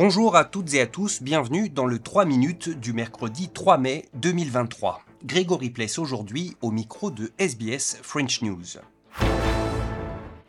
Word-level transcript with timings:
Bonjour 0.00 0.36
à 0.36 0.44
toutes 0.44 0.74
et 0.74 0.80
à 0.80 0.86
tous, 0.86 1.24
bienvenue 1.24 1.70
dans 1.70 1.84
le 1.84 1.98
3 1.98 2.24
minutes 2.24 2.68
du 2.68 2.92
mercredi 2.92 3.48
3 3.48 3.78
mai 3.78 4.08
2023. 4.14 5.02
Grégory 5.24 5.70
Pless 5.70 5.98
aujourd'hui 5.98 6.56
au 6.60 6.70
micro 6.70 7.10
de 7.10 7.32
SBS 7.36 7.98
French 8.00 8.42
News. 8.42 8.78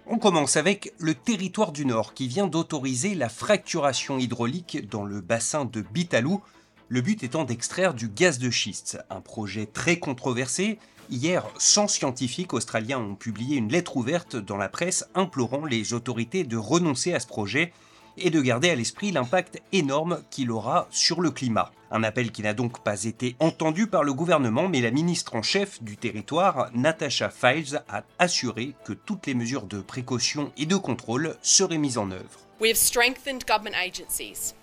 On 0.06 0.20
commence 0.20 0.56
avec 0.56 0.94
le 1.00 1.16
territoire 1.16 1.72
du 1.72 1.88
Nord 1.88 2.14
qui 2.14 2.28
vient 2.28 2.46
d'autoriser 2.46 3.16
la 3.16 3.28
fracturation 3.28 4.20
hydraulique 4.20 4.88
dans 4.88 5.04
le 5.04 5.20
bassin 5.20 5.66
de 5.66 5.82
Bitalou, 5.82 6.44
le 6.88 7.02
but 7.02 7.24
étant 7.24 7.44
d'extraire 7.44 7.96
du 7.96 8.08
gaz 8.08 8.38
de 8.38 8.52
schiste, 8.52 9.00
un 9.10 9.20
projet 9.20 9.66
très 9.66 9.98
controversé. 9.98 10.78
Hier, 11.10 11.44
100 11.58 11.88
scientifiques 11.88 12.54
australiens 12.54 13.00
ont 13.00 13.16
publié 13.16 13.58
une 13.58 13.72
lettre 13.72 13.98
ouverte 13.98 14.36
dans 14.36 14.58
la 14.58 14.70
presse 14.70 15.10
implorant 15.16 15.66
les 15.66 15.96
autorités 15.96 16.44
de 16.44 16.56
renoncer 16.56 17.16
à 17.16 17.20
ce 17.20 17.26
projet 17.26 17.74
et 18.22 18.30
de 18.30 18.42
garder 18.42 18.70
à 18.70 18.76
l'esprit 18.76 19.12
l'impact 19.12 19.62
énorme 19.72 20.22
qu'il 20.30 20.52
aura 20.52 20.88
sur 20.92 21.22
le 21.22 21.32
climat. 21.32 21.72
Un 21.92 22.04
appel 22.04 22.32
qui 22.32 22.44
n'a 22.44 22.54
donc 22.54 22.84
pas 22.84 23.04
été 23.04 23.36
entendu 23.40 23.88
par 23.88 24.04
le 24.04 24.14
gouvernement, 24.14 24.70
mais 24.70 24.82
la 24.82 24.92
ministre 24.92 25.36
en 25.36 25.42
chef 25.42 25.82
du 25.82 25.98
territoire, 25.98 26.70
Natasha 26.74 27.30
Files, 27.30 27.82
a 27.90 28.04
assuré 28.20 28.74
que 28.86 28.94
toutes 28.94 29.26
les 29.26 29.34
mesures 29.34 29.66
de 29.66 29.82
précaution 29.82 30.52
et 30.58 30.66
de 30.66 30.76
contrôle 30.76 31.36
seraient 31.42 31.78
mises 31.78 31.98
en 31.98 32.12
œuvre. 32.12 32.40
We 32.60 32.70
have 32.70 32.78
strengthened 32.78 33.46
government 33.48 33.76
agencies. 33.76 34.54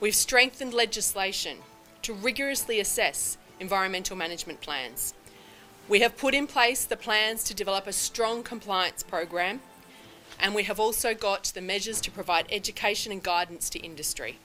We've 0.00 0.14
strengthened 0.14 0.74
legislation 0.74 1.56
to 2.02 2.14
rigorously 2.14 2.80
assess 2.80 3.38
environmental 3.60 4.16
management 4.16 4.60
plans. 4.60 5.14
We 5.88 6.00
have 6.02 6.16
put 6.16 6.34
in 6.34 6.46
place 6.46 6.86
the 6.86 6.96
plans 6.96 7.44
to 7.44 7.54
develop 7.54 7.86
a 7.86 7.92
strong 7.92 8.42
compliance 8.42 9.02
program 9.02 9.60
and 10.40 10.54
we 10.54 10.64
have 10.68 10.80
also 10.80 11.14
got 11.14 11.52
the 11.54 11.60
measures 11.60 12.00
to 12.00 12.10
provide 12.10 12.46
education 12.50 13.12
and 13.12 13.22
guidance 13.22 13.70
to 13.70 13.78
industry. 13.84 14.36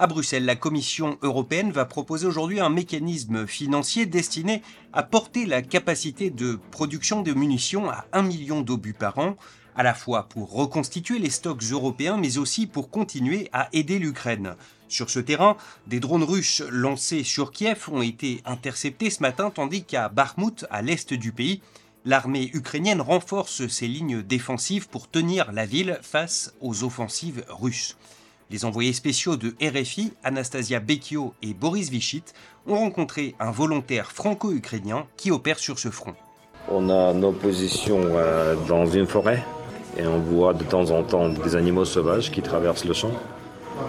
À 0.00 0.06
Bruxelles, 0.06 0.44
la 0.44 0.54
Commission 0.54 1.18
européenne 1.22 1.72
va 1.72 1.84
proposer 1.84 2.26
aujourd'hui 2.26 2.60
un 2.60 2.68
mécanisme 2.68 3.48
financier 3.48 4.06
destiné 4.06 4.62
à 4.92 5.02
porter 5.02 5.44
la 5.44 5.60
capacité 5.60 6.30
de 6.30 6.60
production 6.70 7.22
de 7.22 7.32
munitions 7.32 7.90
à 7.90 8.06
1 8.12 8.22
million 8.22 8.60
d'obus 8.60 8.92
par 8.92 9.18
an, 9.18 9.36
à 9.74 9.82
la 9.82 9.94
fois 9.94 10.28
pour 10.28 10.52
reconstituer 10.52 11.18
les 11.18 11.30
stocks 11.30 11.62
européens, 11.62 12.16
mais 12.16 12.38
aussi 12.38 12.68
pour 12.68 12.90
continuer 12.90 13.48
à 13.52 13.68
aider 13.72 13.98
l'Ukraine. 13.98 14.54
Sur 14.88 15.10
ce 15.10 15.18
terrain, 15.18 15.56
des 15.88 15.98
drones 16.00 16.22
russes 16.22 16.62
lancés 16.70 17.24
sur 17.24 17.50
Kiev 17.50 17.88
ont 17.90 18.02
été 18.02 18.40
interceptés 18.44 19.10
ce 19.10 19.20
matin, 19.20 19.50
tandis 19.50 19.82
qu'à 19.82 20.08
Bakhmut, 20.08 20.64
à 20.70 20.80
l'est 20.80 21.12
du 21.12 21.32
pays, 21.32 21.60
l'armée 22.08 22.50
ukrainienne 22.54 23.02
renforce 23.02 23.66
ses 23.68 23.86
lignes 23.86 24.22
défensives 24.22 24.88
pour 24.88 25.10
tenir 25.10 25.52
la 25.52 25.66
ville 25.66 25.98
face 26.00 26.54
aux 26.62 26.82
offensives 26.82 27.44
russes. 27.50 27.98
Les 28.50 28.64
envoyés 28.64 28.94
spéciaux 28.94 29.36
de 29.36 29.54
RFI, 29.60 30.14
Anastasia 30.24 30.80
Bekio 30.80 31.34
et 31.42 31.52
Boris 31.52 31.90
Vichit, 31.90 32.24
ont 32.66 32.76
rencontré 32.76 33.34
un 33.38 33.50
volontaire 33.50 34.10
franco-ukrainien 34.10 35.04
qui 35.18 35.30
opère 35.30 35.58
sur 35.58 35.78
ce 35.78 35.90
front. 35.90 36.14
On 36.70 36.88
a 36.88 37.12
nos 37.12 37.32
positions 37.32 38.00
euh, 38.02 38.54
dans 38.66 38.86
une 38.86 39.06
forêt 39.06 39.44
et 39.98 40.06
on 40.06 40.18
voit 40.18 40.54
de 40.54 40.64
temps 40.64 40.90
en 40.90 41.02
temps 41.02 41.28
des 41.28 41.56
animaux 41.56 41.84
sauvages 41.84 42.30
qui 42.30 42.40
traversent 42.40 42.86
le 42.86 42.94
champ. 42.94 43.12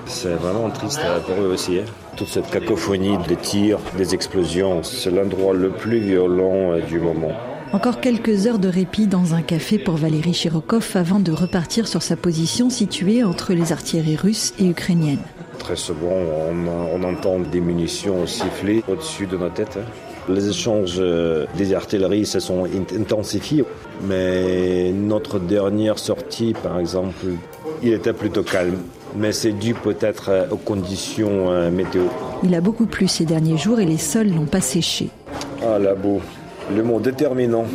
C'est 0.06 0.36
vraiment 0.36 0.70
triste 0.70 1.00
pour 1.26 1.42
eux 1.42 1.54
aussi. 1.54 1.80
Hein. 1.80 1.86
Toute 2.18 2.28
cette 2.28 2.50
cacophonie 2.50 3.18
des 3.30 3.38
tirs, 3.38 3.80
des 3.96 4.14
explosions, 4.14 4.84
c'est 4.84 5.10
l'endroit 5.10 5.54
le 5.54 5.70
plus 5.70 6.00
violent 6.00 6.74
euh, 6.74 6.82
du 6.82 7.00
moment. 7.00 7.32
Encore 7.72 8.02
quelques 8.02 8.48
heures 8.48 8.58
de 8.58 8.68
répit 8.68 9.06
dans 9.06 9.36
un 9.36 9.44
café 9.44 9.78
pour 9.78 9.96
Valérie 9.96 10.34
Chirokov 10.34 10.90
avant 10.96 11.20
de 11.20 11.32
repartir 11.32 11.88
sur 11.88 12.02
sa 12.02 12.16
position 12.16 12.72
située 12.72 13.24
entre 13.24 13.54
les 13.54 13.72
artilleries 13.72 14.16
russes 14.16 14.56
et 14.58 14.68
ukrainiennes. 14.68 15.20
Très 15.60 15.76
souvent, 15.76 16.18
on, 16.50 17.04
entend 17.04 17.40
des 17.40 17.62
munitions 17.62 18.26
siffler 18.26 18.84
au-dessus 18.88 19.28
de 19.28 19.38
nos 19.38 19.50
têtes. 19.50 19.78
Les 20.28 20.50
échanges 20.50 20.96
euh, 20.98 21.46
des 21.58 21.76
artilleries 21.76 22.26
se 22.26 22.40
sont 22.40 22.66
intensifiés, 23.00 23.64
mais 24.08 24.92
notre 24.92 25.38
dernière 25.38 26.00
sortie, 26.00 26.54
par 26.64 26.80
exemple, 26.80 27.28
il 27.84 27.94
était 27.94 28.14
plutôt 28.14 28.44
calme. 28.44 28.78
Mais 29.16 29.32
c'est 29.32 29.54
dû 29.54 29.76
peut-être 29.76 30.48
aux 30.50 30.58
conditions 30.58 31.52
euh, 31.52 31.70
météo. 31.70 32.04
Il 32.44 32.56
a 32.56 32.62
beaucoup 32.62 32.88
plu 32.88 33.08
ces 33.08 33.26
derniers 33.26 33.58
jours 33.58 33.80
et 33.80 33.86
les 33.86 33.98
sols 33.98 34.30
n'ont 34.30 34.46
pas 34.46 34.62
séché. 34.62 35.10
Ah, 35.62 35.78
la 35.78 35.94
boue. 35.94 36.22
Le 36.76 36.84
mot 36.84 37.00
déterminant, 37.00 37.66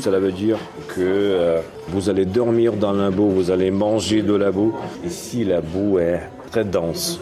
cela 0.00 0.18
veut 0.18 0.32
dire 0.32 0.58
que 0.88 1.00
euh, 1.00 1.60
vous 1.88 2.08
allez 2.08 2.24
dormir 2.24 2.74
dans 2.74 2.92
la 2.92 3.10
boue, 3.10 3.28
vous 3.28 3.50
allez 3.50 3.70
manger 3.70 4.22
de 4.22 4.34
la 4.34 4.50
boue. 4.50 4.74
Ici, 5.04 5.44
la 5.44 5.60
boue 5.60 5.98
est 5.98 6.20
très 6.50 6.64
dense. 6.64 7.20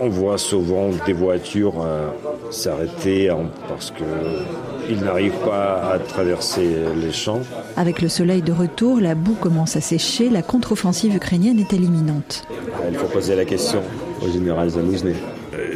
On 0.00 0.08
voit 0.08 0.38
souvent 0.38 0.90
des 1.06 1.12
voitures 1.12 1.74
euh, 1.84 2.08
s'arrêter 2.50 3.30
parce 3.68 3.92
qu'ils 3.92 5.00
n'arrivent 5.00 5.40
pas 5.44 5.92
à 5.92 5.98
traverser 5.98 6.68
les 6.96 7.12
champs. 7.12 7.40
Avec 7.76 8.00
le 8.00 8.08
soleil 8.08 8.42
de 8.42 8.52
retour, 8.52 9.00
la 9.00 9.14
boue 9.14 9.34
commence 9.34 9.76
à 9.76 9.80
sécher, 9.80 10.28
la 10.28 10.42
contre-offensive 10.42 11.14
ukrainienne 11.14 11.58
est 11.58 11.72
éliminante. 11.72 12.44
Il 12.88 12.96
faut 12.96 13.06
poser 13.06 13.36
la 13.36 13.44
question 13.44 13.80
au 14.24 14.30
général 14.30 14.70
Zalouzny. 14.70 15.14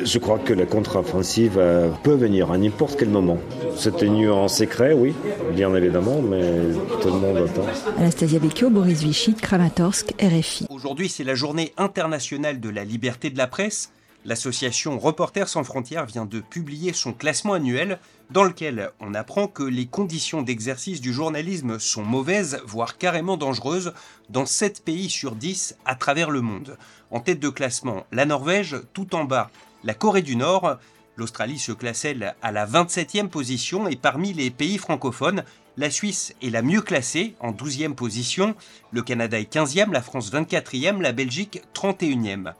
Euh, 0.06 0.08
je 0.08 0.18
crois 0.18 0.38
que 0.38 0.52
la 0.52 0.66
contre-offensive 0.66 1.60
peut 2.02 2.14
venir 2.14 2.50
à 2.50 2.58
n'importe 2.58 2.96
quel 2.98 3.08
moment. 3.08 3.38
C'est 3.76 3.96
tenu 3.96 4.30
en 4.30 4.48
secret, 4.48 4.92
oui, 4.92 5.14
bien 5.52 5.74
évidemment, 5.74 6.22
mais 6.22 6.72
tout 7.02 7.08
le 7.08 7.18
monde 7.18 7.36
attend. 7.36 7.66
Anastasia 7.98 8.38
Bekio, 8.38 8.70
Boris 8.70 9.02
Vichy, 9.02 9.34
Kramatorsk, 9.34 10.14
RFI. 10.20 10.66
Aujourd'hui, 10.70 11.08
c'est 11.08 11.24
la 11.24 11.34
journée 11.34 11.72
internationale 11.76 12.60
de 12.60 12.68
la 12.68 12.84
liberté 12.84 13.30
de 13.30 13.38
la 13.38 13.46
presse. 13.46 13.90
L'association 14.24 14.98
Reporters 14.98 15.48
sans 15.48 15.62
frontières 15.62 16.06
vient 16.06 16.26
de 16.26 16.40
publier 16.40 16.92
son 16.92 17.12
classement 17.12 17.52
annuel 17.52 18.00
dans 18.30 18.42
lequel 18.42 18.90
on 18.98 19.14
apprend 19.14 19.46
que 19.46 19.62
les 19.62 19.86
conditions 19.86 20.42
d'exercice 20.42 21.00
du 21.00 21.12
journalisme 21.12 21.78
sont 21.78 22.02
mauvaises, 22.02 22.60
voire 22.66 22.98
carrément 22.98 23.36
dangereuses, 23.36 23.92
dans 24.28 24.44
7 24.44 24.82
pays 24.84 25.10
sur 25.10 25.36
10 25.36 25.76
à 25.84 25.94
travers 25.94 26.30
le 26.30 26.40
monde. 26.40 26.76
En 27.12 27.20
tête 27.20 27.38
de 27.38 27.48
classement, 27.50 28.04
la 28.10 28.26
Norvège, 28.26 28.76
tout 28.94 29.14
en 29.14 29.22
bas, 29.22 29.48
la 29.86 29.94
Corée 29.94 30.22
du 30.22 30.36
Nord, 30.36 30.78
L'Australie 31.18 31.58
se 31.58 31.72
classe, 31.72 32.04
elle, 32.04 32.34
à 32.42 32.52
la 32.52 32.66
27e 32.66 33.28
position 33.28 33.88
et 33.88 33.96
parmi 33.96 34.34
les 34.34 34.50
pays 34.50 34.76
francophones, 34.76 35.44
la 35.78 35.88
Suisse 35.88 36.34
est 36.42 36.50
la 36.50 36.60
mieux 36.60 36.82
classée, 36.82 37.34
en 37.40 37.52
12e 37.52 37.94
position, 37.94 38.54
le 38.90 39.00
Canada 39.00 39.40
est 39.40 39.50
15e, 39.50 39.92
la 39.92 40.02
France 40.02 40.30
24e, 40.30 41.00
la 41.00 41.12
Belgique 41.12 41.62
31e. 41.74 42.52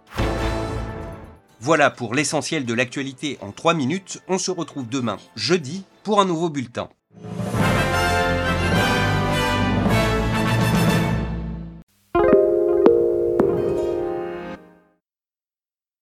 Voilà 1.61 1.91
pour 1.91 2.15
l'essentiel 2.15 2.65
de 2.65 2.73
l'actualité 2.73 3.37
en 3.43 3.53
3 3.53 3.75
minutes, 3.75 4.23
on 4.27 4.39
se 4.39 4.51
retrouve 4.51 4.89
demain, 4.89 5.19
jeudi, 5.35 5.85
pour 6.03 6.19
un 6.19 6.25
nouveau 6.25 6.49
bulletin. 6.49 6.89